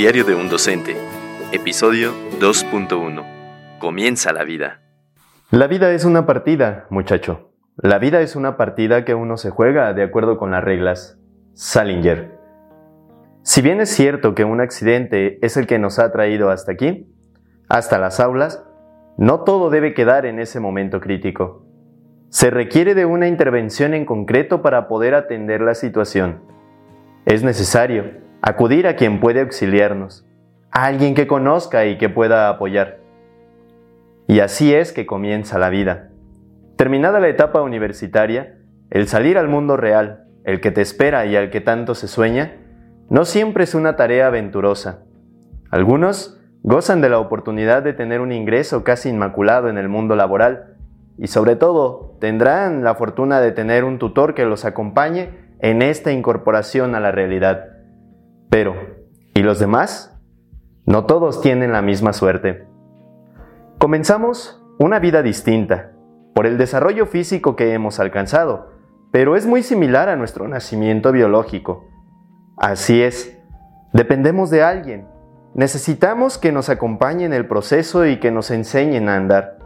Diario 0.00 0.24
de 0.24 0.34
un 0.34 0.48
docente, 0.48 0.96
episodio 1.52 2.14
2.1. 2.40 3.78
Comienza 3.78 4.32
la 4.32 4.44
vida. 4.44 4.80
La 5.50 5.66
vida 5.66 5.92
es 5.92 6.06
una 6.06 6.24
partida, 6.24 6.86
muchacho. 6.88 7.52
La 7.76 7.98
vida 7.98 8.22
es 8.22 8.34
una 8.34 8.56
partida 8.56 9.04
que 9.04 9.14
uno 9.14 9.36
se 9.36 9.50
juega 9.50 9.92
de 9.92 10.02
acuerdo 10.02 10.38
con 10.38 10.52
las 10.52 10.64
reglas. 10.64 11.20
Salinger. 11.52 12.30
Si 13.42 13.60
bien 13.60 13.82
es 13.82 13.90
cierto 13.90 14.34
que 14.34 14.44
un 14.46 14.62
accidente 14.62 15.38
es 15.44 15.58
el 15.58 15.66
que 15.66 15.78
nos 15.78 15.98
ha 15.98 16.10
traído 16.12 16.48
hasta 16.48 16.72
aquí, 16.72 17.14
hasta 17.68 17.98
las 17.98 18.20
aulas, 18.20 18.64
no 19.18 19.40
todo 19.40 19.68
debe 19.68 19.92
quedar 19.92 20.24
en 20.24 20.38
ese 20.38 20.60
momento 20.60 21.02
crítico. 21.02 21.66
Se 22.30 22.48
requiere 22.48 22.94
de 22.94 23.04
una 23.04 23.28
intervención 23.28 23.92
en 23.92 24.06
concreto 24.06 24.62
para 24.62 24.88
poder 24.88 25.14
atender 25.14 25.60
la 25.60 25.74
situación. 25.74 26.40
Es 27.26 27.42
necesario 27.42 28.29
acudir 28.42 28.86
a 28.86 28.96
quien 28.96 29.20
puede 29.20 29.40
auxiliarnos, 29.40 30.26
a 30.70 30.86
alguien 30.86 31.14
que 31.14 31.26
conozca 31.26 31.86
y 31.86 31.98
que 31.98 32.08
pueda 32.08 32.48
apoyar. 32.48 33.00
Y 34.26 34.40
así 34.40 34.74
es 34.74 34.92
que 34.92 35.06
comienza 35.06 35.58
la 35.58 35.70
vida. 35.70 36.10
Terminada 36.76 37.20
la 37.20 37.28
etapa 37.28 37.60
universitaria, 37.62 38.58
el 38.90 39.08
salir 39.08 39.36
al 39.36 39.48
mundo 39.48 39.76
real, 39.76 40.24
el 40.44 40.60
que 40.60 40.70
te 40.70 40.80
espera 40.80 41.26
y 41.26 41.36
al 41.36 41.50
que 41.50 41.60
tanto 41.60 41.94
se 41.94 42.08
sueña, 42.08 42.56
no 43.10 43.24
siempre 43.24 43.64
es 43.64 43.74
una 43.74 43.96
tarea 43.96 44.28
aventurosa. 44.28 45.02
Algunos 45.70 46.40
gozan 46.62 47.00
de 47.00 47.08
la 47.08 47.18
oportunidad 47.18 47.82
de 47.82 47.92
tener 47.92 48.20
un 48.20 48.32
ingreso 48.32 48.84
casi 48.84 49.08
inmaculado 49.08 49.68
en 49.68 49.78
el 49.78 49.88
mundo 49.88 50.16
laboral 50.16 50.76
y 51.18 51.26
sobre 51.26 51.56
todo 51.56 52.16
tendrán 52.20 52.84
la 52.84 52.94
fortuna 52.94 53.40
de 53.40 53.52
tener 53.52 53.84
un 53.84 53.98
tutor 53.98 54.34
que 54.34 54.44
los 54.44 54.64
acompañe 54.64 55.30
en 55.60 55.82
esta 55.82 56.12
incorporación 56.12 56.94
a 56.94 57.00
la 57.00 57.12
realidad. 57.12 57.69
Pero, 58.50 58.74
¿y 59.32 59.42
los 59.42 59.60
demás? 59.60 60.20
No 60.84 61.06
todos 61.06 61.40
tienen 61.40 61.70
la 61.70 61.82
misma 61.82 62.12
suerte. 62.12 62.66
Comenzamos 63.78 64.60
una 64.80 64.98
vida 64.98 65.22
distinta, 65.22 65.92
por 66.34 66.46
el 66.46 66.58
desarrollo 66.58 67.06
físico 67.06 67.54
que 67.54 67.74
hemos 67.74 68.00
alcanzado, 68.00 68.72
pero 69.12 69.36
es 69.36 69.46
muy 69.46 69.62
similar 69.62 70.08
a 70.08 70.16
nuestro 70.16 70.48
nacimiento 70.48 71.12
biológico. 71.12 71.86
Así 72.56 73.02
es, 73.02 73.38
dependemos 73.92 74.50
de 74.50 74.64
alguien. 74.64 75.06
Necesitamos 75.54 76.36
que 76.36 76.50
nos 76.50 76.68
acompañe 76.68 77.24
en 77.24 77.32
el 77.32 77.46
proceso 77.46 78.04
y 78.04 78.18
que 78.18 78.32
nos 78.32 78.50
enseñen 78.50 79.08
a 79.08 79.16
andar. 79.16 79.58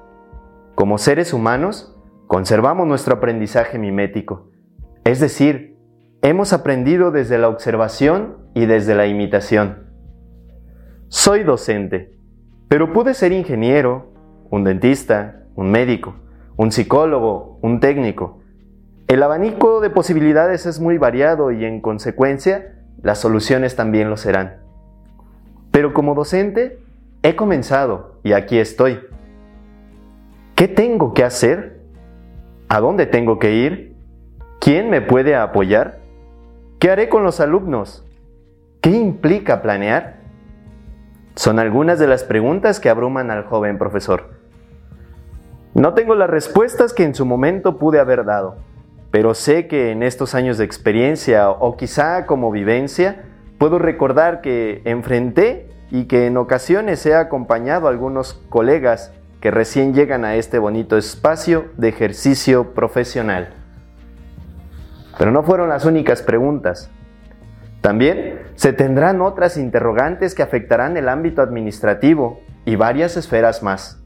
Como 0.75 0.99
seres 0.99 1.33
humanos, 1.33 1.97
conservamos 2.27 2.87
nuestro 2.87 3.15
aprendizaje 3.15 3.79
mimético, 3.79 4.51
es 5.05 5.21
decir, 5.21 5.74
Hemos 6.27 6.55
aprendido 6.55 7.11
desde 7.11 7.37
la 7.37 7.51
observación 7.51 8.39
y 8.55 8.65
desde 8.65 8.95
la 8.95 9.07
imitación. 9.07 9.91
Soy 11.09 11.45
docente, 11.45 12.17
pero 12.67 12.95
pude 12.95 13.13
ser 13.13 13.33
ingeniero, 13.33 14.11
un 14.49 14.65
dentista, 14.65 15.43
un 15.55 15.71
médico, 15.71 16.15
un 16.57 16.73
psicólogo, 16.73 17.59
un 17.61 17.79
técnico. 17.79 18.41
El 19.07 19.23
abanico 19.23 19.83
de 19.83 19.91
posibilidades 19.91 20.65
es 20.65 20.81
muy 20.81 20.97
variado 20.97 21.53
y 21.53 21.67
en 21.67 21.83
consecuencia 21.83 22.75
las 23.03 23.19
soluciones 23.19 23.77
también 23.77 24.09
lo 24.09 24.17
serán. 24.17 24.63
Pero 25.73 25.93
como 25.93 26.15
docente 26.15 26.79
he 27.23 27.37
comenzado 27.37 28.19
y 28.23 28.33
aquí 28.33 28.59
estoy. 28.59 28.99
¿Qué 30.55 30.69
tengo 30.69 31.13
que 31.13 31.23
hacer? 31.23 31.83
¿A 32.71 32.81
dónde 32.81 33.05
tengo 33.05 33.39
que 33.39 33.57
ir? 33.57 33.95
¿Quién 34.59 34.89
me 34.89 35.03
puede 35.03 35.37
apoyar? 35.37 36.03
¿Qué 36.85 36.91
haré 36.91 37.09
con 37.09 37.25
los 37.25 37.41
alumnos? 37.41 38.05
¿Qué 38.83 38.91
implica 38.91 39.63
planear? 39.63 40.17
Son 41.35 41.59
algunas 41.59 41.99
de 41.99 42.07
las 42.07 42.25
preguntas 42.25 42.79
que 42.79 42.91
abruman 42.91 43.31
al 43.31 43.45
joven 43.45 43.79
profesor. 43.79 44.25
No 45.73 45.95
tengo 45.95 46.15
las 46.15 46.29
respuestas 46.29 46.93
que 46.93 47.05
en 47.05 47.15
su 47.15 47.25
momento 47.25 47.79
pude 47.79 48.01
haber 48.01 48.27
dado, 48.27 48.57
pero 49.11 49.33
sé 49.33 49.67
que 49.67 49.93
en 49.93 50.03
estos 50.03 50.35
años 50.35 50.59
de 50.59 50.67
experiencia 50.67 51.49
o 51.49 51.75
quizá 51.79 52.27
como 52.27 52.51
vivencia, 52.51 53.25
puedo 53.57 53.79
recordar 53.79 54.43
que 54.43 54.83
enfrenté 54.85 55.71
y 55.91 56.05
que 56.05 56.27
en 56.27 56.37
ocasiones 56.37 57.07
he 57.07 57.15
acompañado 57.15 57.87
a 57.87 57.91
algunos 57.93 58.35
colegas 58.51 59.11
que 59.41 59.51
recién 59.51 59.95
llegan 59.95 60.27
a 60.27 60.35
este 60.37 60.59
bonito 60.59 60.99
espacio 60.99 61.65
de 61.79 61.89
ejercicio 61.89 62.75
profesional. 62.75 63.64
Pero 65.19 65.31
no 65.31 65.43
fueron 65.43 65.69
las 65.69 65.85
únicas 65.85 66.23
preguntas. 66.23 66.91
También 67.81 68.41
se 68.55 68.73
tendrán 68.73 69.21
otras 69.21 69.57
interrogantes 69.57 70.35
que 70.35 70.43
afectarán 70.43 70.97
el 70.97 71.09
ámbito 71.09 71.43
administrativo 71.43 72.41
y 72.65 72.77
varias 72.77 73.17
esferas 73.17 73.63
más. 73.63 74.03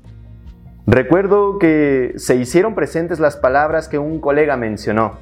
Recuerdo 0.86 1.58
que 1.58 2.14
se 2.16 2.36
hicieron 2.36 2.74
presentes 2.74 3.20
las 3.20 3.36
palabras 3.36 3.88
que 3.88 3.98
un 3.98 4.20
colega 4.20 4.56
mencionó. 4.56 5.18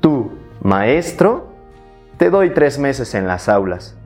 Tú, 0.00 0.30
maestro, 0.62 1.48
te 2.18 2.30
doy 2.30 2.50
tres 2.50 2.78
meses 2.78 3.14
en 3.14 3.26
las 3.26 3.48
aulas. 3.48 3.98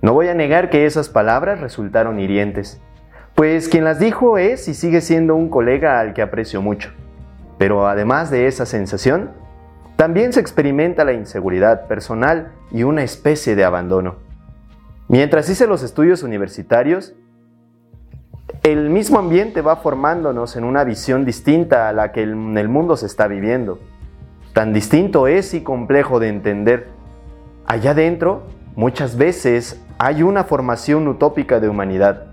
No 0.00 0.14
voy 0.14 0.28
a 0.28 0.34
negar 0.34 0.70
que 0.70 0.86
esas 0.86 1.08
palabras 1.08 1.60
resultaron 1.60 2.20
hirientes, 2.20 2.80
pues 3.34 3.68
quien 3.68 3.84
las 3.84 3.98
dijo 3.98 4.38
es 4.38 4.68
y 4.68 4.74
sigue 4.74 5.00
siendo 5.00 5.34
un 5.34 5.50
colega 5.50 5.98
al 5.98 6.14
que 6.14 6.22
aprecio 6.22 6.62
mucho. 6.62 6.90
Pero 7.58 7.88
además 7.88 8.30
de 8.30 8.46
esa 8.46 8.66
sensación, 8.66 9.32
también 9.98 10.32
se 10.32 10.38
experimenta 10.38 11.04
la 11.04 11.12
inseguridad 11.12 11.88
personal 11.88 12.52
y 12.70 12.84
una 12.84 13.02
especie 13.02 13.56
de 13.56 13.64
abandono. 13.64 14.14
Mientras 15.08 15.50
hice 15.50 15.66
los 15.66 15.82
estudios 15.82 16.22
universitarios, 16.22 17.16
el 18.62 18.90
mismo 18.90 19.18
ambiente 19.18 19.60
va 19.60 19.74
formándonos 19.74 20.54
en 20.54 20.62
una 20.62 20.84
visión 20.84 21.24
distinta 21.24 21.88
a 21.88 21.92
la 21.92 22.12
que 22.12 22.22
en 22.22 22.56
el 22.56 22.68
mundo 22.68 22.96
se 22.96 23.06
está 23.06 23.26
viviendo. 23.26 23.80
Tan 24.52 24.72
distinto 24.72 25.26
es 25.26 25.52
y 25.52 25.62
complejo 25.62 26.20
de 26.20 26.28
entender. 26.28 26.86
Allá 27.66 27.90
adentro, 27.90 28.44
muchas 28.76 29.16
veces 29.16 29.84
hay 29.98 30.22
una 30.22 30.44
formación 30.44 31.08
utópica 31.08 31.58
de 31.58 31.68
humanidad, 31.68 32.26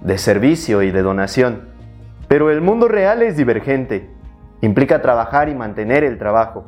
de 0.00 0.18
servicio 0.18 0.82
y 0.82 0.90
de 0.90 1.02
donación. 1.02 1.68
Pero 2.26 2.50
el 2.50 2.62
mundo 2.62 2.88
real 2.88 3.22
es 3.22 3.36
divergente. 3.36 4.10
Implica 4.60 5.00
trabajar 5.02 5.48
y 5.48 5.54
mantener 5.54 6.02
el 6.02 6.18
trabajo 6.18 6.66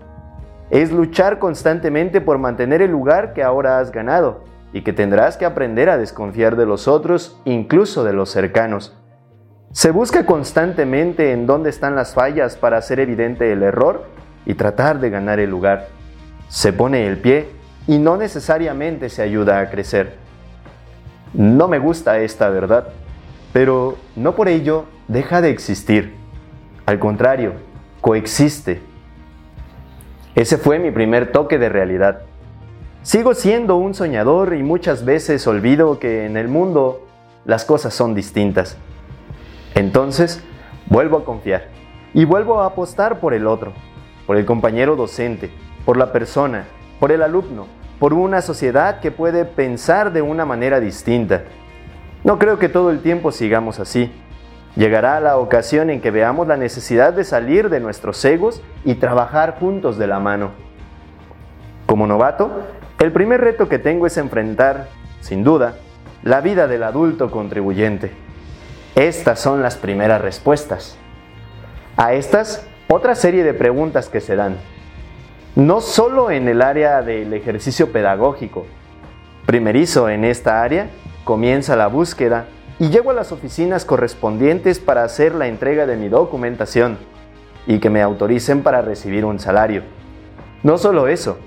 es 0.74 0.90
luchar 0.90 1.38
constantemente 1.38 2.20
por 2.20 2.38
mantener 2.38 2.82
el 2.82 2.90
lugar 2.90 3.32
que 3.32 3.44
ahora 3.44 3.78
has 3.78 3.92
ganado 3.92 4.42
y 4.72 4.82
que 4.82 4.92
tendrás 4.92 5.36
que 5.36 5.44
aprender 5.44 5.88
a 5.88 5.98
desconfiar 5.98 6.56
de 6.56 6.66
los 6.66 6.88
otros, 6.88 7.40
incluso 7.44 8.02
de 8.02 8.12
los 8.12 8.30
cercanos. 8.30 8.98
Se 9.70 9.92
busca 9.92 10.26
constantemente 10.26 11.30
en 11.30 11.46
dónde 11.46 11.70
están 11.70 11.94
las 11.94 12.12
fallas 12.12 12.56
para 12.56 12.78
hacer 12.78 12.98
evidente 12.98 13.52
el 13.52 13.62
error 13.62 14.06
y 14.46 14.54
tratar 14.54 14.98
de 14.98 15.10
ganar 15.10 15.38
el 15.38 15.48
lugar. 15.48 15.86
Se 16.48 16.72
pone 16.72 17.06
el 17.06 17.18
pie 17.18 17.50
y 17.86 17.98
no 17.98 18.16
necesariamente 18.16 19.10
se 19.10 19.22
ayuda 19.22 19.60
a 19.60 19.70
crecer. 19.70 20.16
No 21.34 21.68
me 21.68 21.78
gusta 21.78 22.18
esta 22.18 22.48
verdad, 22.48 22.88
pero 23.52 23.96
no 24.16 24.34
por 24.34 24.48
ello 24.48 24.86
deja 25.06 25.40
de 25.40 25.50
existir. 25.50 26.16
Al 26.84 26.98
contrario, 26.98 27.52
coexiste 28.00 28.93
ese 30.34 30.58
fue 30.58 30.78
mi 30.78 30.90
primer 30.90 31.30
toque 31.30 31.58
de 31.58 31.68
realidad. 31.68 32.22
Sigo 33.02 33.34
siendo 33.34 33.76
un 33.76 33.94
soñador 33.94 34.54
y 34.54 34.62
muchas 34.62 35.04
veces 35.04 35.46
olvido 35.46 35.98
que 35.98 36.26
en 36.26 36.36
el 36.36 36.48
mundo 36.48 37.06
las 37.44 37.64
cosas 37.64 37.94
son 37.94 38.14
distintas. 38.14 38.76
Entonces, 39.74 40.42
vuelvo 40.86 41.18
a 41.18 41.24
confiar 41.24 41.68
y 42.14 42.24
vuelvo 42.24 42.60
a 42.60 42.66
apostar 42.66 43.20
por 43.20 43.34
el 43.34 43.46
otro, 43.46 43.72
por 44.26 44.36
el 44.36 44.44
compañero 44.46 44.96
docente, 44.96 45.50
por 45.84 45.96
la 45.96 46.12
persona, 46.12 46.64
por 46.98 47.12
el 47.12 47.22
alumno, 47.22 47.66
por 47.98 48.14
una 48.14 48.40
sociedad 48.40 49.00
que 49.00 49.10
puede 49.10 49.44
pensar 49.44 50.12
de 50.12 50.22
una 50.22 50.44
manera 50.44 50.80
distinta. 50.80 51.44
No 52.24 52.38
creo 52.38 52.58
que 52.58 52.68
todo 52.68 52.90
el 52.90 53.00
tiempo 53.00 53.32
sigamos 53.32 53.78
así. 53.80 54.10
Llegará 54.76 55.20
la 55.20 55.36
ocasión 55.38 55.88
en 55.88 56.00
que 56.00 56.10
veamos 56.10 56.48
la 56.48 56.56
necesidad 56.56 57.12
de 57.12 57.24
salir 57.24 57.70
de 57.70 57.78
nuestros 57.78 58.24
egos 58.24 58.60
y 58.84 58.96
trabajar 58.96 59.56
juntos 59.60 59.98
de 59.98 60.08
la 60.08 60.18
mano. 60.18 60.50
Como 61.86 62.06
novato, 62.06 62.50
el 62.98 63.12
primer 63.12 63.40
reto 63.40 63.68
que 63.68 63.78
tengo 63.78 64.06
es 64.06 64.16
enfrentar, 64.16 64.88
sin 65.20 65.44
duda, 65.44 65.76
la 66.24 66.40
vida 66.40 66.66
del 66.66 66.82
adulto 66.82 67.30
contribuyente. 67.30 68.10
Estas 68.96 69.40
son 69.40 69.62
las 69.62 69.76
primeras 69.76 70.20
respuestas. 70.20 70.96
A 71.96 72.14
estas, 72.14 72.66
otra 72.88 73.14
serie 73.14 73.44
de 73.44 73.54
preguntas 73.54 74.08
que 74.08 74.20
se 74.20 74.34
dan. 74.34 74.56
No 75.54 75.80
solo 75.80 76.32
en 76.32 76.48
el 76.48 76.62
área 76.62 77.02
del 77.02 77.32
ejercicio 77.32 77.92
pedagógico. 77.92 78.66
Primerizo 79.46 80.08
en 80.08 80.24
esta 80.24 80.62
área 80.62 80.88
comienza 81.22 81.76
la 81.76 81.86
búsqueda 81.86 82.46
y 82.78 82.88
llego 82.88 83.10
a 83.10 83.14
las 83.14 83.32
oficinas 83.32 83.84
correspondientes 83.84 84.80
para 84.80 85.04
hacer 85.04 85.34
la 85.34 85.46
entrega 85.46 85.86
de 85.86 85.96
mi 85.96 86.08
documentación 86.08 86.98
y 87.66 87.78
que 87.78 87.90
me 87.90 88.02
autoricen 88.02 88.62
para 88.62 88.82
recibir 88.82 89.24
un 89.24 89.38
salario. 89.38 89.82
No 90.62 90.78
solo 90.78 91.08
eso, 91.08 91.38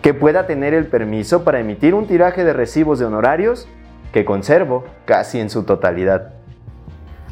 que 0.00 0.14
pueda 0.14 0.46
tener 0.46 0.74
el 0.74 0.86
permiso 0.86 1.44
para 1.44 1.60
emitir 1.60 1.94
un 1.94 2.06
tiraje 2.06 2.44
de 2.44 2.52
recibos 2.52 2.98
de 2.98 3.04
honorarios 3.04 3.68
que 4.12 4.24
conservo 4.24 4.84
casi 5.04 5.40
en 5.40 5.50
su 5.50 5.64
totalidad. 5.64 6.34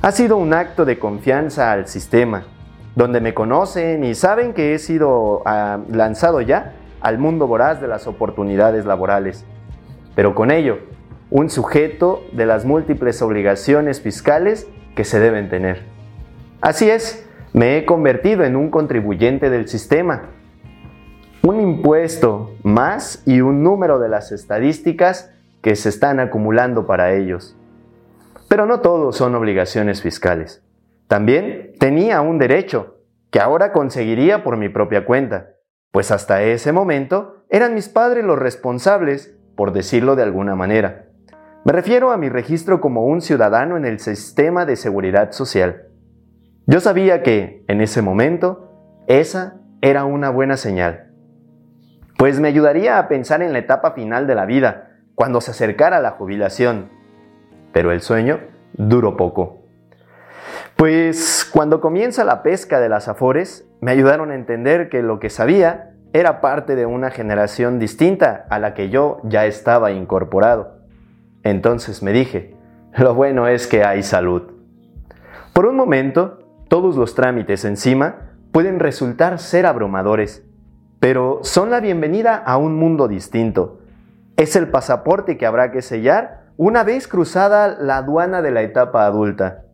Ha 0.03 0.13
sido 0.13 0.37
un 0.37 0.55
acto 0.55 0.85
de 0.85 0.99
confianza 0.99 1.73
al 1.73 1.87
sistema, 1.87 2.45
donde 2.95 3.21
me 3.21 3.35
conocen 3.35 4.05
y 4.05 4.15
saben 4.15 4.55
que 4.55 4.75
he 4.75 4.79
sido 4.79 5.43
ah, 5.45 5.79
lanzado 5.91 6.41
ya 6.41 6.75
al 7.01 7.19
mundo 7.19 7.47
voraz 7.47 7.81
de 7.81 7.89
las 7.89 8.07
oportunidades 8.07 8.85
laborales, 8.87 9.45
pero 10.15 10.35
con 10.35 10.51
ello, 10.51 10.79
un 11.31 11.49
sujeto 11.49 12.25
de 12.33 12.47
las 12.47 12.65
múltiples 12.65 13.23
obligaciones 13.23 14.01
fiscales 14.01 14.69
que 14.97 15.05
se 15.05 15.21
deben 15.21 15.49
tener. 15.49 15.85
Así 16.61 16.91
es, 16.91 17.27
me 17.53 17.79
he 17.79 17.85
convertido 17.85 18.45
en 18.45 18.57
un 18.57 18.71
contribuyente 18.71 19.49
del 19.49 19.69
sistema. 19.69 20.31
Un 21.43 21.61
impuesto 21.61 22.55
más 22.63 23.23
y 23.27 23.41
un 23.41 23.63
número 23.63 23.99
de 23.99 24.09
las 24.09 24.33
estadísticas 24.33 25.33
que 25.63 25.77
se 25.77 25.89
están 25.89 26.21
acumulando 26.21 26.87
para 26.87 27.13
ellos. 27.13 27.57
Pero 28.49 28.67
no 28.67 28.81
todos 28.81 29.17
son 29.17 29.35
obligaciones 29.35 30.03
fiscales. 30.03 30.63
También 31.07 31.73
tenía 31.79 32.21
un 32.21 32.39
derecho 32.39 32.99
que 33.31 33.41
ahora 33.41 33.73
conseguiría 33.73 34.43
por 34.43 34.57
mi 34.57 34.69
propia 34.69 35.05
cuenta, 35.05 35.51
pues 35.93 36.11
hasta 36.11 36.43
ese 36.43 36.73
momento 36.73 37.45
eran 37.49 37.75
mis 37.75 37.89
padres 37.89 38.25
los 38.25 38.39
responsables, 38.39 39.37
por 39.57 39.73
decirlo 39.73 40.17
de 40.17 40.25
alguna 40.25 40.57
manera. 40.57 41.10
Me 41.63 41.73
refiero 41.73 42.11
a 42.11 42.17
mi 42.17 42.31
registro 42.31 42.81
como 42.81 43.05
un 43.05 43.21
ciudadano 43.21 43.77
en 43.77 43.85
el 43.85 43.99
sistema 43.99 44.65
de 44.65 44.77
seguridad 44.77 45.33
social. 45.33 45.89
Yo 46.67 46.81
sabía 46.81 47.23
que, 47.23 47.65
en 47.69 47.83
ese 47.83 48.01
momento, 48.01 48.73
esa 49.07 49.61
era 49.83 50.05
una 50.07 50.31
buena 50.31 50.57
señal, 50.57 51.11
pues 52.17 52.41
me 52.41 52.49
ayudaría 52.49 52.99
a 52.99 53.09
pensar 53.09 53.43
en 53.43 53.53
la 53.53 53.59
etapa 53.59 53.93
final 53.93 54.27
de 54.27 54.35
la 54.35 54.47
vida, 54.47 54.91
cuando 55.15 55.43
se 55.43 55.51
acercara 55.51 56.01
la 56.01 56.13
jubilación. 56.13 56.89
Pero 57.73 57.93
el 57.93 58.01
sueño 58.01 58.41
duró 58.73 59.19
poco. 59.19 59.59
Pues 60.77 61.47
cuando 61.53 61.83
comienza 61.83 62.25
la 62.25 62.43
pesca 62.43 62.81
de 62.81 62.89
las 62.89 63.07
afores, 63.07 63.69
me 63.83 63.91
ayudaron 63.91 64.31
a 64.31 64.35
entender 64.35 64.89
que 64.89 65.03
lo 65.03 65.19
que 65.21 65.29
sabía 65.29 65.93
era 66.15 66.41
parte 66.41 66.75
de 66.75 66.87
una 66.87 67.11
generación 67.11 67.79
distinta 67.79 68.47
a 68.49 68.59
la 68.59 68.73
que 68.73 68.89
yo 68.89 69.21
ya 69.25 69.45
estaba 69.45 69.93
incorporado. 69.93 70.80
Entonces 71.43 72.03
me 72.03 72.13
dije, 72.13 72.55
lo 72.99 73.15
bueno 73.15 73.49
es 73.49 73.67
que 73.67 73.85
hay 73.85 74.03
salud. 74.03 74.43
Por 75.53 75.67
un 75.67 75.77
momento 75.77 76.39
todos 76.69 76.97
los 76.97 77.15
trámites 77.15 77.65
encima 77.65 78.31
pueden 78.53 78.79
resultar 78.79 79.39
ser 79.39 79.67
abrumadores, 79.67 80.45
pero 80.99 81.41
son 81.43 81.71
la 81.71 81.81
bienvenida 81.81 82.37
a 82.37 82.57
un 82.57 82.77
mundo 82.77 83.09
distinto. 83.09 83.81
Es 84.37 84.57
el 84.57 84.69
pasaporte 84.69 85.37
que 85.37 85.47
habrá 85.47 85.71
que 85.71 85.83
sellar 85.83 86.47
una 86.57 86.85
vez 86.85 87.09
cruzada 87.09 87.77
la 87.81 87.99
aduana 87.99 88.43
de 88.43 88.51
la 88.51 88.63
etapa 88.63 89.07
adulta. 89.07 89.65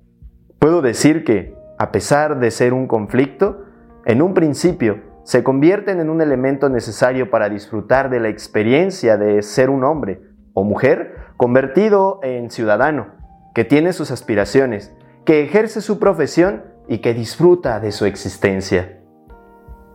Puedo 0.59 0.83
decir 0.83 1.25
que, 1.25 1.55
a 1.79 1.91
pesar 1.91 2.39
de 2.39 2.51
ser 2.51 2.73
un 2.73 2.87
conflicto, 2.87 3.65
en 4.05 4.23
un 4.23 4.35
principio 4.35 5.01
se 5.25 5.43
convierten 5.43 5.99
en 5.99 6.09
un 6.09 6.23
elemento 6.23 6.69
necesario 6.69 7.29
para 7.29 7.49
disfrutar 7.49 8.09
de 8.09 8.21
la 8.21 8.29
experiencia 8.29 9.17
de 9.17 9.43
ser 9.43 9.69
un 9.69 9.83
hombre 9.83 10.23
o 10.55 10.63
mujer 10.63 11.16
convertido 11.37 12.21
en 12.23 12.51
ciudadano, 12.51 13.09
que 13.55 13.65
tiene 13.65 13.93
sus 13.93 14.11
aspiraciones, 14.11 14.95
que 15.25 15.43
ejerce 15.43 15.81
su 15.81 15.99
profesión 15.99 16.65
y 16.89 16.99
que 16.99 17.15
disfruta 17.15 17.81
de 17.81 17.93
su 17.93 18.05
existencia. 18.05 19.01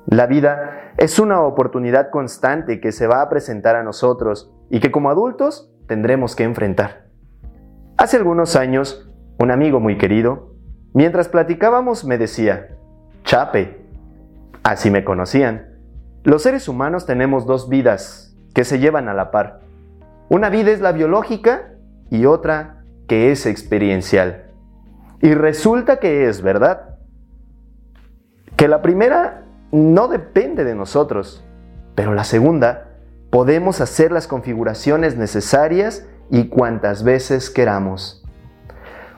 La 0.06 0.28
vida 0.28 0.94
es 0.98 1.20
una 1.20 1.42
oportunidad 1.42 2.10
constante 2.10 2.82
que 2.82 2.92
se 2.92 3.08
va 3.08 3.22
a 3.22 3.30
presentar 3.30 3.76
a 3.76 3.84
nosotros 3.84 4.52
y 4.70 4.80
que 4.80 4.92
como 4.92 5.10
adultos 5.10 5.72
tendremos 5.88 6.36
que 6.36 6.44
enfrentar. 6.44 7.06
Hace 7.98 8.18
algunos 8.18 8.56
años, 8.56 9.10
un 9.40 9.52
amigo 9.52 9.80
muy 9.80 9.98
querido, 9.98 10.56
mientras 10.94 11.28
platicábamos 11.30 12.04
me 12.04 12.18
decía, 12.18 12.76
Chape, 13.24 13.86
así 14.64 14.90
me 14.90 15.04
conocían, 15.04 15.80
los 16.24 16.44
seres 16.44 16.68
humanos 16.68 17.06
tenemos 17.06 17.46
dos 17.46 17.70
vidas 17.70 18.36
que 18.54 18.64
se 18.64 18.80
llevan 18.80 19.08
a 19.08 19.14
la 19.14 19.32
par. 19.32 19.62
Una 20.32 20.50
vida 20.50 20.72
es 20.72 20.80
la 20.80 20.94
biológica 20.94 21.74
y 22.10 22.26
otra 22.26 22.86
que 23.10 23.34
es 23.34 23.46
experiencial. 23.46 24.46
Y 25.22 25.34
resulta 25.34 26.00
que 26.00 26.30
es 26.30 26.42
verdad. 26.42 26.96
Que 28.56 28.70
la 28.70 28.82
primera 28.82 29.44
no 29.74 30.08
depende 30.08 30.64
de 30.64 30.74
nosotros, 30.74 31.44
pero 31.96 32.14
la 32.14 32.24
segunda 32.24 32.92
podemos 33.30 33.82
hacer 33.82 34.14
las 34.14 34.26
configuraciones 34.26 35.18
necesarias 35.18 36.08
y 36.30 36.48
cuantas 36.48 37.04
veces 37.04 37.50
queramos. 37.50 38.24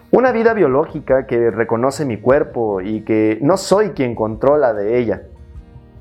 Una 0.09 0.31
vida 0.31 0.55
biológica 0.55 1.27
que 1.27 1.51
reconoce 1.51 2.05
mi 2.05 2.19
cuerpo 2.19 2.81
y 2.81 3.01
que 3.01 3.37
no 3.39 3.57
soy 3.57 3.91
quien 3.91 4.15
controla 4.15 4.73
de 4.73 4.97
ella. 4.97 5.21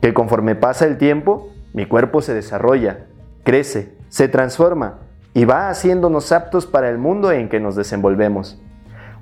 Que 0.00 0.14
conforme 0.14 0.54
pasa 0.54 0.86
el 0.86 0.96
tiempo, 0.96 1.50
mi 1.74 1.84
cuerpo 1.84 2.22
se 2.22 2.32
desarrolla, 2.32 3.04
crece, 3.44 4.00
se 4.12 4.28
transforma 4.28 4.98
y 5.32 5.46
va 5.46 5.70
haciéndonos 5.70 6.32
aptos 6.32 6.66
para 6.66 6.90
el 6.90 6.98
mundo 6.98 7.32
en 7.32 7.48
que 7.48 7.60
nos 7.60 7.76
desenvolvemos. 7.76 8.60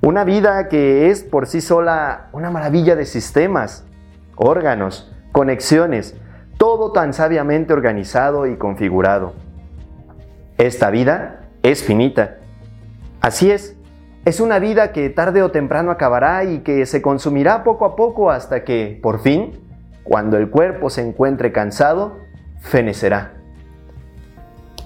Una 0.02 0.24
vida 0.24 0.66
que 0.66 1.10
es 1.10 1.22
por 1.22 1.46
sí 1.46 1.60
sola 1.60 2.28
una 2.32 2.50
maravilla 2.50 2.96
de 2.96 3.06
sistemas, 3.06 3.86
órganos, 4.34 5.14
conexiones, 5.30 6.16
todo 6.58 6.90
tan 6.90 7.12
sabiamente 7.12 7.72
organizado 7.72 8.48
y 8.48 8.56
configurado. 8.56 9.34
Esta 10.58 10.90
vida 10.90 11.42
es 11.62 11.84
finita. 11.84 12.38
Así 13.20 13.52
es, 13.52 13.76
es 14.24 14.40
una 14.40 14.58
vida 14.58 14.90
que 14.90 15.08
tarde 15.08 15.44
o 15.44 15.52
temprano 15.52 15.92
acabará 15.92 16.42
y 16.42 16.60
que 16.60 16.84
se 16.84 17.00
consumirá 17.00 17.62
poco 17.62 17.84
a 17.84 17.94
poco 17.94 18.32
hasta 18.32 18.64
que, 18.64 18.98
por 19.00 19.20
fin, 19.20 19.60
cuando 20.02 20.36
el 20.36 20.50
cuerpo 20.50 20.90
se 20.90 21.06
encuentre 21.06 21.52
cansado, 21.52 22.18
fenecerá. 22.58 23.39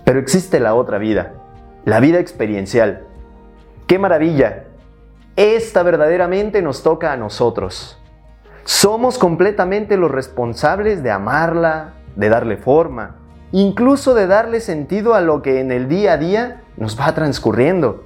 Pero 0.04 0.20
existe 0.20 0.60
la 0.60 0.74
otra 0.74 0.98
vida, 0.98 1.32
la 1.84 2.00
vida 2.00 2.18
experiencial. 2.18 3.06
¡Qué 3.86 3.98
maravilla! 3.98 4.64
Esta 5.36 5.82
verdaderamente 5.82 6.62
nos 6.62 6.82
toca 6.82 7.12
a 7.12 7.16
nosotros. 7.16 7.98
Somos 8.64 9.18
completamente 9.18 9.96
los 9.96 10.10
responsables 10.10 11.02
de 11.02 11.10
amarla, 11.10 11.94
de 12.16 12.28
darle 12.28 12.56
forma, 12.56 13.16
incluso 13.52 14.14
de 14.14 14.26
darle 14.26 14.60
sentido 14.60 15.14
a 15.14 15.20
lo 15.20 15.42
que 15.42 15.60
en 15.60 15.72
el 15.72 15.88
día 15.88 16.14
a 16.14 16.16
día 16.18 16.62
nos 16.76 16.98
va 16.98 17.14
transcurriendo. 17.14 18.04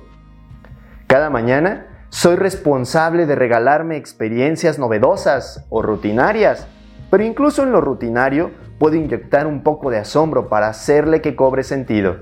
Cada 1.06 1.30
mañana 1.30 2.04
soy 2.10 2.36
responsable 2.36 3.26
de 3.26 3.34
regalarme 3.34 3.96
experiencias 3.96 4.78
novedosas 4.78 5.66
o 5.68 5.82
rutinarias, 5.82 6.66
pero 7.10 7.24
incluso 7.24 7.62
en 7.62 7.72
lo 7.72 7.80
rutinario 7.80 8.50
puedo 8.78 8.96
inyectar 8.96 9.46
un 9.46 9.62
poco 9.62 9.90
de 9.90 9.98
asombro 9.98 10.48
para 10.48 10.68
hacerle 10.68 11.20
que 11.20 11.36
cobre 11.36 11.62
sentido. 11.62 12.16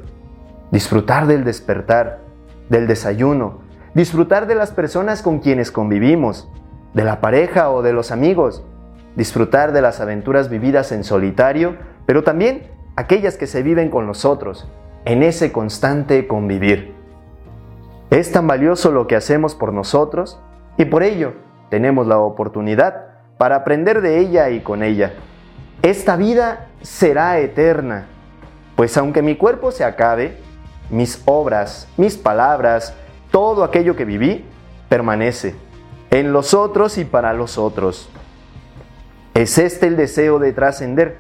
Disfrutar 0.71 1.27
del 1.27 1.45
despertar, 1.45 2.21
del 2.69 2.87
desayuno, 2.87 3.61
disfrutar 3.95 4.47
de 4.47 4.55
las 4.55 4.73
personas 4.73 5.23
con 5.23 5.39
quienes 5.39 5.71
convivimos, 5.71 6.51
de 6.95 7.05
la 7.05 7.21
pareja 7.21 7.71
o 7.71 7.83
de 7.83 7.93
los 7.93 8.11
amigos, 8.11 8.65
disfrutar 9.17 9.73
de 9.73 9.83
las 9.83 10.01
aventuras 10.01 10.49
vividas 10.49 10.93
en 10.93 11.05
solitario, 11.05 11.77
pero 12.07 12.25
también 12.25 12.69
aquellas 12.97 13.37
que 13.37 13.47
se 13.47 13.63
viven 13.63 13.91
con 13.91 14.07
nosotros, 14.07 14.69
en 15.05 15.23
ese 15.23 15.53
constante 15.53 16.27
convivir. 16.27 16.95
Es 18.11 18.33
tan 18.33 18.47
valioso 18.47 18.93
lo 18.93 19.07
que 19.07 19.17
hacemos 19.17 19.55
por 19.55 19.73
nosotros 19.73 20.41
y 20.77 20.85
por 20.87 21.03
ello 21.03 21.35
tenemos 21.71 22.07
la 22.07 22.19
oportunidad 22.19 23.07
para 23.39 23.57
aprender 23.57 24.01
de 24.01 24.19
ella 24.19 24.51
y 24.51 24.61
con 24.61 24.83
ella. 24.83 25.13
Esta 25.87 26.17
vida 26.17 26.67
será 26.83 27.39
eterna, 27.39 28.07
pues 28.75 28.97
aunque 28.97 29.23
mi 29.23 29.37
cuerpo 29.37 29.71
se 29.71 29.85
acabe, 29.85 30.37
mis 30.91 31.23
obras, 31.27 31.87
mis 31.97 32.17
palabras, 32.17 32.93
todo 33.31 33.63
aquello 33.63 33.95
que 33.95 34.05
viví 34.05 34.45
permanece 34.89 35.55
en 36.11 36.33
los 36.33 36.55
otros 36.55 36.99
y 36.99 37.05
para 37.05 37.33
los 37.35 37.57
otros. 37.57 38.09
Es 39.35 39.59
este 39.59 39.87
el 39.87 39.97
deseo 39.97 40.41
de 40.41 40.53
trascender, 40.53 41.19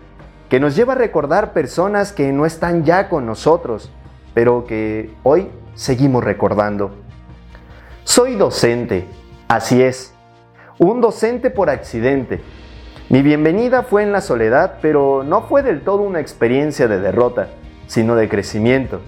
que 0.49 0.58
nos 0.58 0.75
lleva 0.75 0.94
a 0.94 0.96
recordar 0.96 1.52
personas 1.52 2.11
que 2.11 2.32
no 2.32 2.44
están 2.44 2.82
ya 2.85 3.08
con 3.08 3.25
nosotros, 3.25 3.92
pero 4.35 4.66
que 4.66 5.14
hoy 5.23 5.49
seguimos 5.76 6.25
recordando. 6.25 6.90
Soy 8.02 8.35
docente, 8.35 9.06
así 9.46 9.80
es, 9.80 10.12
un 10.80 11.00
docente 11.00 11.50
por 11.50 11.70
accidente. 11.70 12.40
Mi 13.08 13.22
bienvenida 13.22 13.84
fue 13.84 14.02
en 14.02 14.10
la 14.10 14.20
soledad, 14.20 14.78
pero 14.82 15.22
no 15.22 15.42
fue 15.42 15.62
del 15.62 15.82
todo 15.82 16.02
una 16.02 16.18
experiencia 16.18 16.88
de 16.88 16.98
derrota, 16.98 17.50
sino 17.86 18.16
de 18.16 18.28
crecimiento. 18.28 19.00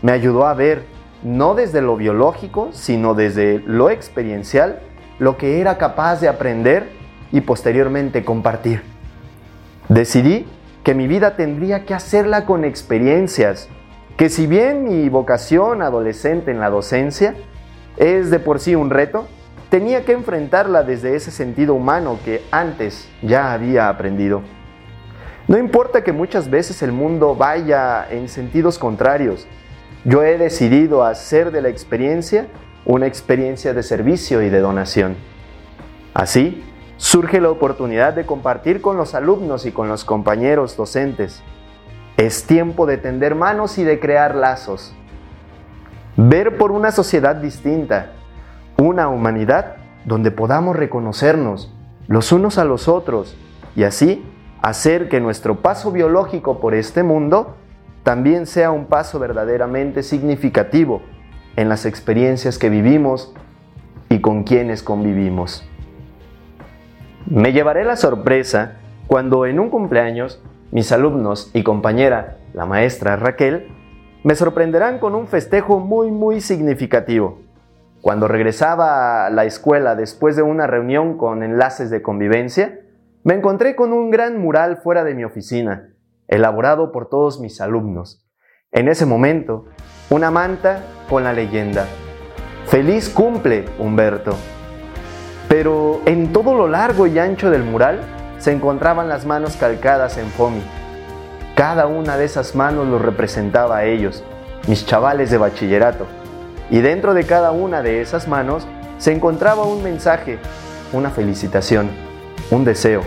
Me 0.00 0.12
ayudó 0.12 0.46
a 0.46 0.54
ver 0.54 0.84
no 1.22 1.54
desde 1.54 1.82
lo 1.82 1.98
biológico, 1.98 2.70
sino 2.72 3.12
desde 3.12 3.58
lo 3.66 3.90
experiencial, 3.90 4.80
lo 5.18 5.36
que 5.36 5.60
era 5.60 5.76
capaz 5.76 6.22
de 6.22 6.28
aprender 6.28 6.88
y 7.30 7.42
posteriormente 7.42 8.24
compartir. 8.24 8.84
Decidí 9.90 10.46
que 10.82 10.94
mi 10.94 11.06
vida 11.06 11.36
tendría 11.36 11.84
que 11.84 11.92
hacerla 11.92 12.46
con 12.46 12.64
experiencias, 12.64 13.68
que 14.16 14.30
si 14.30 14.46
bien 14.46 14.84
mi 14.84 15.10
vocación 15.10 15.82
adolescente 15.82 16.50
en 16.50 16.58
la 16.58 16.70
docencia 16.70 17.34
es 17.98 18.30
de 18.30 18.38
por 18.38 18.60
sí 18.60 18.74
un 18.74 18.88
reto, 18.88 19.28
tenía 19.72 20.04
que 20.04 20.12
enfrentarla 20.12 20.82
desde 20.82 21.16
ese 21.16 21.30
sentido 21.30 21.72
humano 21.72 22.18
que 22.26 22.42
antes 22.50 23.08
ya 23.22 23.54
había 23.54 23.88
aprendido. 23.88 24.42
No 25.48 25.56
importa 25.56 26.04
que 26.04 26.12
muchas 26.12 26.50
veces 26.50 26.82
el 26.82 26.92
mundo 26.92 27.34
vaya 27.34 28.06
en 28.10 28.28
sentidos 28.28 28.78
contrarios, 28.78 29.46
yo 30.04 30.22
he 30.24 30.36
decidido 30.36 31.04
hacer 31.04 31.52
de 31.52 31.62
la 31.62 31.70
experiencia 31.70 32.48
una 32.84 33.06
experiencia 33.06 33.72
de 33.72 33.82
servicio 33.82 34.42
y 34.42 34.50
de 34.50 34.60
donación. 34.60 35.16
Así, 36.12 36.62
surge 36.98 37.40
la 37.40 37.48
oportunidad 37.48 38.12
de 38.12 38.26
compartir 38.26 38.82
con 38.82 38.98
los 38.98 39.14
alumnos 39.14 39.64
y 39.64 39.72
con 39.72 39.88
los 39.88 40.04
compañeros 40.04 40.76
docentes. 40.76 41.42
Es 42.18 42.44
tiempo 42.44 42.84
de 42.84 42.98
tender 42.98 43.34
manos 43.34 43.78
y 43.78 43.84
de 43.84 43.98
crear 43.98 44.34
lazos. 44.34 44.92
Ver 46.18 46.58
por 46.58 46.72
una 46.72 46.90
sociedad 46.90 47.36
distinta, 47.36 48.12
una 48.78 49.08
humanidad 49.08 49.76
donde 50.04 50.30
podamos 50.30 50.76
reconocernos 50.76 51.72
los 52.08 52.32
unos 52.32 52.58
a 52.58 52.64
los 52.64 52.88
otros 52.88 53.36
y 53.76 53.84
así 53.84 54.24
hacer 54.60 55.08
que 55.08 55.20
nuestro 55.20 55.60
paso 55.60 55.92
biológico 55.92 56.60
por 56.60 56.74
este 56.74 57.02
mundo 57.02 57.56
también 58.02 58.46
sea 58.46 58.70
un 58.70 58.86
paso 58.86 59.18
verdaderamente 59.18 60.02
significativo 60.02 61.02
en 61.56 61.68
las 61.68 61.86
experiencias 61.86 62.58
que 62.58 62.70
vivimos 62.70 63.32
y 64.08 64.20
con 64.20 64.42
quienes 64.44 64.82
convivimos. 64.82 65.64
Me 67.26 67.52
llevaré 67.52 67.84
la 67.84 67.96
sorpresa 67.96 68.78
cuando 69.06 69.46
en 69.46 69.60
un 69.60 69.70
cumpleaños 69.70 70.42
mis 70.70 70.90
alumnos 70.90 71.50
y 71.54 71.62
compañera, 71.62 72.38
la 72.54 72.66
maestra 72.66 73.16
Raquel, 73.16 73.68
me 74.24 74.34
sorprenderán 74.34 74.98
con 74.98 75.14
un 75.14 75.26
festejo 75.26 75.80
muy 75.80 76.10
muy 76.10 76.40
significativo. 76.40 77.40
Cuando 78.02 78.26
regresaba 78.26 79.26
a 79.26 79.30
la 79.30 79.44
escuela 79.44 79.94
después 79.94 80.34
de 80.34 80.42
una 80.42 80.66
reunión 80.66 81.16
con 81.16 81.44
enlaces 81.44 81.88
de 81.88 82.02
convivencia, 82.02 82.80
me 83.22 83.34
encontré 83.34 83.76
con 83.76 83.92
un 83.92 84.10
gran 84.10 84.38
mural 84.38 84.78
fuera 84.78 85.04
de 85.04 85.14
mi 85.14 85.22
oficina, 85.22 85.94
elaborado 86.26 86.90
por 86.90 87.08
todos 87.08 87.38
mis 87.40 87.60
alumnos. 87.60 88.26
En 88.72 88.88
ese 88.88 89.06
momento, 89.06 89.66
una 90.10 90.32
manta 90.32 90.82
con 91.08 91.22
la 91.22 91.32
leyenda, 91.32 91.86
Feliz 92.66 93.08
cumple, 93.08 93.66
Humberto. 93.78 94.34
Pero 95.48 96.00
en 96.04 96.32
todo 96.32 96.56
lo 96.56 96.66
largo 96.66 97.06
y 97.06 97.20
ancho 97.20 97.50
del 97.50 97.62
mural 97.62 98.00
se 98.38 98.50
encontraban 98.50 99.08
las 99.08 99.26
manos 99.26 99.56
calcadas 99.56 100.18
en 100.18 100.26
foamy. 100.26 100.62
Cada 101.54 101.86
una 101.86 102.16
de 102.16 102.24
esas 102.24 102.56
manos 102.56 102.88
los 102.88 103.00
representaba 103.00 103.76
a 103.76 103.84
ellos, 103.84 104.24
mis 104.66 104.84
chavales 104.86 105.30
de 105.30 105.38
bachillerato. 105.38 106.06
Y 106.72 106.80
dentro 106.80 107.14
de 107.14 107.22
cada 107.22 107.52
una 107.52 107.82
de 107.82 108.00
esas 108.00 108.26
manos 108.26 108.66
se 108.98 109.12
encontraba 109.12 109.62
un 109.62 109.84
mensaje, 109.84 110.40
una 110.92 111.10
felicitación 111.10 111.88
un 112.52 112.64
deseo, 112.64 113.02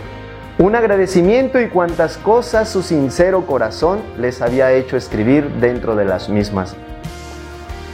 un 0.57 0.75
agradecimiento 0.75 1.59
y 1.61 1.69
cuantas 1.69 2.17
cosas 2.17 2.67
su 2.69 2.81
sincero 2.81 3.45
corazón 3.45 3.99
les 4.17 4.41
había 4.41 4.71
hecho 4.71 4.97
escribir 4.97 5.49
dentro 5.59 5.95
de 5.95 6.05
las 6.05 6.29
mismas. 6.29 6.75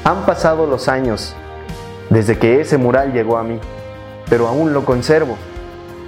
Han 0.03 0.25
pasado 0.25 0.65
los 0.65 0.87
años 0.87 1.35
desde 2.09 2.37
que 2.37 2.61
ese 2.61 2.77
mural 2.77 3.11
llegó 3.11 3.37
a 3.37 3.43
mí, 3.43 3.59
pero 4.29 4.47
aún 4.47 4.73
lo 4.73 4.85
conservo, 4.85 5.37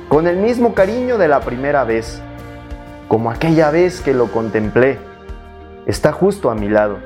con 0.08 0.27
el 0.27 0.38
mismo 0.38 0.74
cariño 0.74 1.17
de 1.17 1.27
la 1.27 1.41
primera 1.41 1.84
vez, 1.84 2.22
como 3.08 3.32
aquella 3.32 3.70
vez 3.70 4.00
que 4.01 4.13
lo 4.13 4.32
contemplé. 4.32 5.00
Está 5.86 6.13
justo 6.13 6.50
a 6.50 6.55
mi 6.55 6.70
lado, 6.70 7.00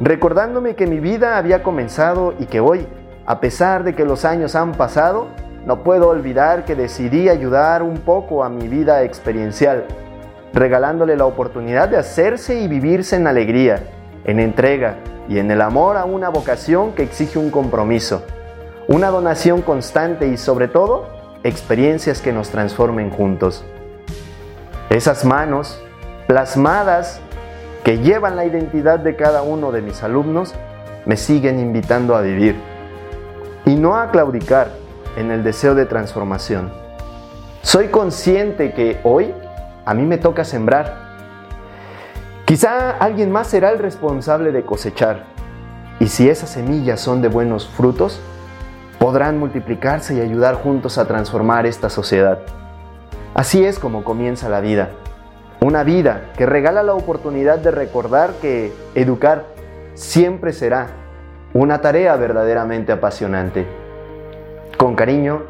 recordándome 0.00 0.74
que 0.74 0.86
mi 0.86 1.00
vida 1.00 1.38
había 1.38 1.62
comenzado 1.62 2.34
y 2.38 2.46
que 2.46 2.60
hoy, 2.60 2.86
a 3.26 3.40
pesar 3.40 3.84
de 3.84 3.94
que 3.94 4.04
los 4.04 4.24
años 4.24 4.54
han 4.54 4.72
pasado, 4.72 5.28
no 5.66 5.82
puedo 5.82 6.08
olvidar 6.08 6.64
que 6.64 6.74
decidí 6.74 7.28
ayudar 7.28 7.82
un 7.82 7.98
poco 7.98 8.44
a 8.44 8.48
mi 8.48 8.68
vida 8.68 9.02
experiencial, 9.02 9.84
regalándole 10.52 11.16
la 11.16 11.26
oportunidad 11.26 11.88
de 11.88 11.98
hacerse 11.98 12.60
y 12.60 12.68
vivirse 12.68 13.16
en 13.16 13.26
alegría, 13.26 13.80
en 14.24 14.40
entrega 14.40 14.96
y 15.28 15.38
en 15.38 15.50
el 15.50 15.60
amor 15.60 15.96
a 15.96 16.04
una 16.04 16.30
vocación 16.30 16.92
que 16.92 17.02
exige 17.02 17.38
un 17.38 17.50
compromiso, 17.50 18.22
una 18.86 19.08
donación 19.08 19.62
constante 19.62 20.28
y 20.28 20.36
sobre 20.36 20.68
todo 20.68 21.06
experiencias 21.44 22.22
que 22.22 22.32
nos 22.32 22.50
transformen 22.50 23.10
juntos. 23.10 23.64
Esas 24.90 25.24
manos, 25.24 25.78
plasmadas, 26.26 27.20
que 27.88 28.00
llevan 28.00 28.36
la 28.36 28.44
identidad 28.44 28.98
de 28.98 29.16
cada 29.16 29.40
uno 29.40 29.72
de 29.72 29.80
mis 29.80 30.02
alumnos, 30.02 30.54
me 31.06 31.16
siguen 31.16 31.58
invitando 31.58 32.16
a 32.16 32.20
vivir 32.20 32.54
y 33.64 33.76
no 33.76 33.96
a 33.96 34.10
claudicar 34.10 34.72
en 35.16 35.30
el 35.30 35.42
deseo 35.42 35.74
de 35.74 35.86
transformación. 35.86 36.70
Soy 37.62 37.88
consciente 37.88 38.74
que 38.74 39.00
hoy 39.04 39.32
a 39.86 39.94
mí 39.94 40.02
me 40.02 40.18
toca 40.18 40.44
sembrar. 40.44 41.16
Quizá 42.44 42.90
alguien 42.90 43.32
más 43.32 43.46
será 43.46 43.70
el 43.70 43.78
responsable 43.78 44.52
de 44.52 44.66
cosechar. 44.66 45.24
Y 45.98 46.08
si 46.08 46.28
esas 46.28 46.50
semillas 46.50 47.00
son 47.00 47.22
de 47.22 47.28
buenos 47.28 47.66
frutos, 47.68 48.20
podrán 48.98 49.38
multiplicarse 49.38 50.14
y 50.14 50.20
ayudar 50.20 50.56
juntos 50.56 50.98
a 50.98 51.06
transformar 51.06 51.64
esta 51.64 51.88
sociedad. 51.88 52.40
Así 53.32 53.64
es 53.64 53.78
como 53.78 54.04
comienza 54.04 54.50
la 54.50 54.60
vida. 54.60 54.90
Una 55.60 55.82
vida 55.82 56.30
que 56.36 56.46
regala 56.46 56.84
la 56.84 56.94
oportunidad 56.94 57.58
de 57.58 57.72
recordar 57.72 58.34
que 58.40 58.72
educar 58.94 59.44
siempre 59.94 60.52
será 60.52 60.86
una 61.52 61.80
tarea 61.80 62.14
verdaderamente 62.14 62.92
apasionante. 62.92 63.66
Con 64.76 64.94
cariño, 64.94 65.42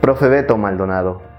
Profe 0.00 0.28
Beto 0.28 0.56
Maldonado. 0.56 1.29